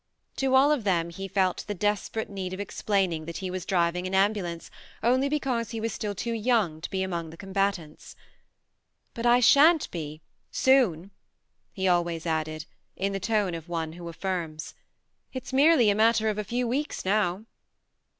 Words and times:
To 0.37 0.55
all 0.55 0.71
of 0.71 0.83
them 0.83 1.11
he 1.11 1.27
felt 1.27 1.63
the 1.67 1.75
desperate 1.75 2.27
need 2.27 2.53
of 2.53 2.59
explaining 2.59 3.25
that 3.25 3.37
he 3.37 3.51
was 3.51 3.67
driving 3.67 4.05
96 4.05 4.09
THE 4.09 4.11
MARNE 4.11 4.19
an 4.19 4.25
ambulance 4.27 4.71
only 5.03 5.29
because 5.29 5.69
he 5.69 5.79
was 5.79 5.93
still 5.93 6.15
too 6.15 6.33
young 6.33 6.81
to 6.81 6.89
be 6.89 7.03
among 7.03 7.29
the 7.29 7.37
combatants." 7.37 8.15
But 9.13 9.27
I 9.27 9.39
shan't 9.41 9.91
be 9.91 10.21
soon!" 10.49 11.11
he 11.71 11.87
always 11.87 12.25
added, 12.25 12.65
in 12.95 13.13
the 13.13 13.19
tone 13.19 13.53
of 13.53 13.69
one 13.69 13.93
who 13.93 14.09
affirms." 14.09 14.73
It's 15.35 15.53
merely 15.53 15.91
a 15.91 15.95
matter 15.95 16.29
of 16.29 16.39
a 16.39 16.43
few 16.43 16.67
weeks 16.67 17.05
now." 17.05 17.45